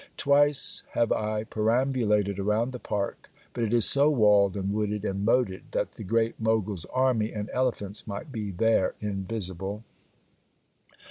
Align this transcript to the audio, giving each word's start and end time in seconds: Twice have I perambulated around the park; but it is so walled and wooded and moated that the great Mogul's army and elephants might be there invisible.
Twice 0.17 0.81
have 0.93 1.11
I 1.11 1.43
perambulated 1.43 2.39
around 2.39 2.71
the 2.71 2.79
park; 2.79 3.29
but 3.53 3.63
it 3.63 3.71
is 3.71 3.85
so 3.85 4.09
walled 4.09 4.57
and 4.57 4.73
wooded 4.73 5.05
and 5.05 5.23
moated 5.23 5.65
that 5.73 5.91
the 5.91 6.03
great 6.03 6.39
Mogul's 6.39 6.85
army 6.91 7.31
and 7.31 7.51
elephants 7.53 8.07
might 8.07 8.31
be 8.31 8.49
there 8.49 8.95
invisible. 8.99 9.83